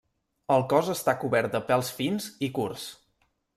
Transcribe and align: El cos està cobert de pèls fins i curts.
El 0.55 0.63
cos 0.71 0.89
està 0.93 1.15
cobert 1.25 1.53
de 1.59 1.63
pèls 1.69 1.93
fins 2.01 2.33
i 2.49 2.53
curts. 2.59 2.91